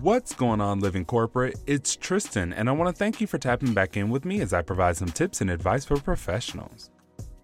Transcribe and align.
What's 0.00 0.32
going 0.32 0.60
on, 0.60 0.78
Living 0.78 1.04
Corporate? 1.04 1.56
It's 1.66 1.96
Tristan, 1.96 2.52
and 2.52 2.68
I 2.68 2.72
want 2.72 2.88
to 2.88 2.96
thank 2.96 3.20
you 3.20 3.26
for 3.26 3.36
tapping 3.36 3.74
back 3.74 3.96
in 3.96 4.10
with 4.10 4.24
me 4.24 4.40
as 4.42 4.52
I 4.52 4.62
provide 4.62 4.96
some 4.96 5.08
tips 5.08 5.40
and 5.40 5.50
advice 5.50 5.84
for 5.84 5.96
professionals. 5.96 6.90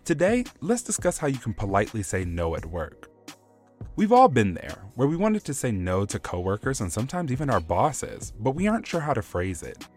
Today, 0.04 0.44
let's 0.60 0.84
discuss 0.84 1.18
how 1.18 1.26
you 1.26 1.38
can 1.38 1.52
politely 1.52 2.04
say 2.04 2.24
no 2.24 2.54
at 2.54 2.64
work. 2.64 3.10
We've 3.96 4.12
all 4.12 4.28
been 4.28 4.54
there, 4.54 4.84
where 4.94 5.08
we 5.08 5.16
wanted 5.16 5.42
to 5.46 5.52
say 5.52 5.72
no 5.72 6.06
to 6.06 6.20
coworkers 6.20 6.80
and 6.80 6.92
sometimes 6.92 7.32
even 7.32 7.50
our 7.50 7.58
bosses, 7.58 8.32
but 8.38 8.54
we 8.54 8.68
aren't 8.68 8.86
sure 8.86 9.00
how 9.00 9.14
to 9.14 9.22
phrase 9.22 9.64
it. 9.64 9.88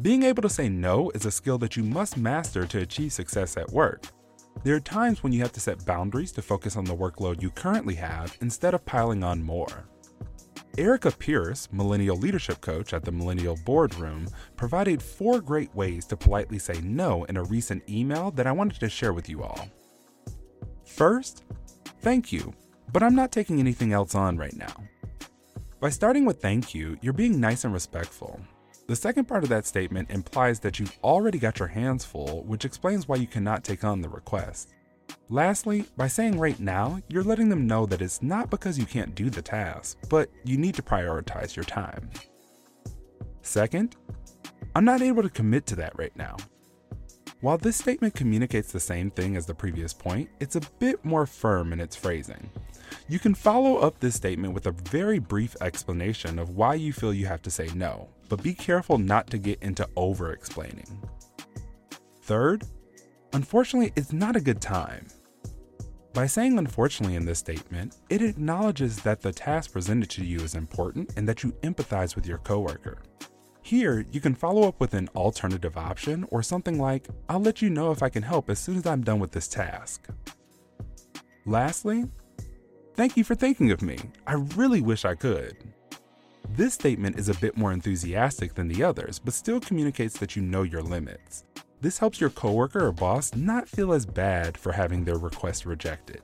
Being 0.00 0.22
able 0.22 0.40
to 0.40 0.48
say 0.48 0.70
no 0.70 1.10
is 1.10 1.26
a 1.26 1.30
skill 1.30 1.58
that 1.58 1.76
you 1.76 1.82
must 1.82 2.16
master 2.16 2.66
to 2.66 2.80
achieve 2.80 3.12
success 3.12 3.58
at 3.58 3.72
work. 3.72 4.06
There 4.64 4.74
are 4.74 4.80
times 4.80 5.22
when 5.22 5.34
you 5.34 5.42
have 5.42 5.52
to 5.52 5.60
set 5.60 5.84
boundaries 5.84 6.32
to 6.32 6.40
focus 6.40 6.76
on 6.76 6.86
the 6.86 6.96
workload 6.96 7.42
you 7.42 7.50
currently 7.50 7.96
have 7.96 8.38
instead 8.40 8.72
of 8.72 8.86
piling 8.86 9.22
on 9.22 9.42
more. 9.42 9.84
Erica 10.80 11.10
Pierce, 11.10 11.68
Millennial 11.72 12.16
Leadership 12.16 12.62
Coach 12.62 12.94
at 12.94 13.04
the 13.04 13.12
Millennial 13.12 13.58
Boardroom, 13.66 14.26
provided 14.56 15.02
four 15.02 15.42
great 15.42 15.72
ways 15.74 16.06
to 16.06 16.16
politely 16.16 16.58
say 16.58 16.80
no 16.82 17.24
in 17.24 17.36
a 17.36 17.44
recent 17.44 17.86
email 17.86 18.30
that 18.30 18.46
I 18.46 18.52
wanted 18.52 18.80
to 18.80 18.88
share 18.88 19.12
with 19.12 19.28
you 19.28 19.42
all. 19.42 19.68
First, 20.86 21.44
thank 22.00 22.32
you, 22.32 22.54
but 22.94 23.02
I'm 23.02 23.14
not 23.14 23.30
taking 23.30 23.60
anything 23.60 23.92
else 23.92 24.14
on 24.14 24.38
right 24.38 24.56
now. 24.56 24.74
By 25.80 25.90
starting 25.90 26.24
with 26.24 26.40
thank 26.40 26.74
you, 26.74 26.96
you're 27.02 27.12
being 27.12 27.38
nice 27.38 27.64
and 27.64 27.74
respectful. 27.74 28.40
The 28.86 28.96
second 28.96 29.26
part 29.26 29.42
of 29.42 29.50
that 29.50 29.66
statement 29.66 30.10
implies 30.10 30.60
that 30.60 30.80
you've 30.80 30.96
already 31.04 31.38
got 31.38 31.58
your 31.58 31.68
hands 31.68 32.06
full, 32.06 32.42
which 32.44 32.64
explains 32.64 33.06
why 33.06 33.16
you 33.16 33.26
cannot 33.26 33.64
take 33.64 33.84
on 33.84 34.00
the 34.00 34.08
request. 34.08 34.72
Lastly, 35.32 35.84
by 35.96 36.08
saying 36.08 36.40
right 36.40 36.58
now, 36.58 37.00
you're 37.08 37.22
letting 37.22 37.48
them 37.48 37.64
know 37.64 37.86
that 37.86 38.02
it's 38.02 38.20
not 38.20 38.50
because 38.50 38.76
you 38.76 38.84
can't 38.84 39.14
do 39.14 39.30
the 39.30 39.40
task, 39.40 39.96
but 40.08 40.28
you 40.42 40.56
need 40.58 40.74
to 40.74 40.82
prioritize 40.82 41.54
your 41.54 41.64
time. 41.64 42.10
Second, 43.40 43.94
I'm 44.74 44.84
not 44.84 45.02
able 45.02 45.22
to 45.22 45.30
commit 45.30 45.66
to 45.66 45.76
that 45.76 45.96
right 45.96 46.14
now. 46.16 46.36
While 47.42 47.58
this 47.58 47.76
statement 47.76 48.16
communicates 48.16 48.72
the 48.72 48.80
same 48.80 49.08
thing 49.08 49.36
as 49.36 49.46
the 49.46 49.54
previous 49.54 49.92
point, 49.92 50.28
it's 50.40 50.56
a 50.56 50.62
bit 50.80 51.04
more 51.04 51.26
firm 51.26 51.72
in 51.72 51.80
its 51.80 51.94
phrasing. 51.94 52.50
You 53.08 53.20
can 53.20 53.34
follow 53.36 53.76
up 53.76 54.00
this 54.00 54.16
statement 54.16 54.52
with 54.52 54.66
a 54.66 54.72
very 54.72 55.20
brief 55.20 55.54
explanation 55.60 56.40
of 56.40 56.50
why 56.50 56.74
you 56.74 56.92
feel 56.92 57.14
you 57.14 57.26
have 57.26 57.42
to 57.42 57.52
say 57.52 57.68
no, 57.76 58.08
but 58.28 58.42
be 58.42 58.52
careful 58.52 58.98
not 58.98 59.28
to 59.28 59.38
get 59.38 59.62
into 59.62 59.88
over 59.94 60.32
explaining. 60.32 61.00
Third, 62.22 62.64
unfortunately, 63.32 63.92
it's 63.94 64.12
not 64.12 64.34
a 64.34 64.40
good 64.40 64.60
time. 64.60 65.06
By 66.12 66.26
saying 66.26 66.58
unfortunately 66.58 67.14
in 67.14 67.24
this 67.24 67.38
statement, 67.38 67.96
it 68.08 68.20
acknowledges 68.20 68.96
that 69.02 69.22
the 69.22 69.32
task 69.32 69.72
presented 69.72 70.10
to 70.10 70.24
you 70.24 70.40
is 70.40 70.56
important 70.56 71.12
and 71.16 71.28
that 71.28 71.44
you 71.44 71.52
empathize 71.62 72.16
with 72.16 72.26
your 72.26 72.38
coworker. 72.38 72.98
Here, 73.62 74.04
you 74.10 74.20
can 74.20 74.34
follow 74.34 74.66
up 74.66 74.80
with 74.80 74.94
an 74.94 75.08
alternative 75.14 75.76
option 75.76 76.26
or 76.30 76.42
something 76.42 76.80
like, 76.80 77.06
I'll 77.28 77.40
let 77.40 77.62
you 77.62 77.70
know 77.70 77.92
if 77.92 78.02
I 78.02 78.08
can 78.08 78.24
help 78.24 78.50
as 78.50 78.58
soon 78.58 78.76
as 78.76 78.86
I'm 78.86 79.04
done 79.04 79.20
with 79.20 79.30
this 79.30 79.46
task. 79.46 80.08
Lastly, 81.46 82.06
thank 82.94 83.16
you 83.16 83.22
for 83.22 83.36
thinking 83.36 83.70
of 83.70 83.80
me. 83.80 83.98
I 84.26 84.34
really 84.56 84.80
wish 84.80 85.04
I 85.04 85.14
could. 85.14 85.56
This 86.48 86.74
statement 86.74 87.20
is 87.20 87.28
a 87.28 87.34
bit 87.34 87.56
more 87.56 87.70
enthusiastic 87.70 88.54
than 88.54 88.66
the 88.66 88.82
others, 88.82 89.20
but 89.20 89.34
still 89.34 89.60
communicates 89.60 90.18
that 90.18 90.34
you 90.34 90.42
know 90.42 90.64
your 90.64 90.82
limits. 90.82 91.44
This 91.80 91.98
helps 91.98 92.20
your 92.20 92.30
coworker 92.30 92.86
or 92.86 92.92
boss 92.92 93.34
not 93.34 93.68
feel 93.68 93.92
as 93.92 94.04
bad 94.04 94.58
for 94.58 94.72
having 94.72 95.04
their 95.04 95.16
request 95.16 95.64
rejected. 95.64 96.22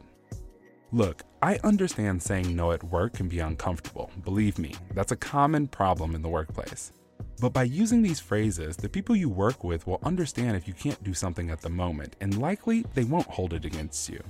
Look, 0.93 1.22
I 1.43 1.59
understand 1.65 2.22
saying 2.22 2.55
no 2.55 2.72
at 2.72 2.84
work 2.84 3.15
can 3.15 3.28
be 3.28 3.41
uncomfortable. 3.41 4.11
Believe 4.25 4.59
me, 4.59 4.75
that's 4.94 5.12
a 5.12 5.17
common 5.17 5.67
problem 5.67 6.15
in 6.15 6.22
the 6.22 6.28
workplace. 6.28 6.93
But 7.41 7.53
by 7.53 7.65
using 7.65 8.03
these 8.03 8.21
phrases, 8.21 8.77
the 8.77 8.89
people 8.89 9.17
you 9.17 9.28
work 9.28 9.65
with 9.65 9.84
will 9.87 10.00
understand 10.03 10.56
if 10.56 10.67
you 10.69 10.75
can't 10.75 11.03
do 11.03 11.15
something 11.15 11.50
at 11.50 11.61
the 11.61 11.71
moment, 11.71 12.15
and 12.21 12.38
likely 12.38 12.84
they 12.94 13.05
won't 13.05 13.27
hold 13.27 13.53
it 13.53 13.65
against 13.65 14.09
you. 14.09 14.23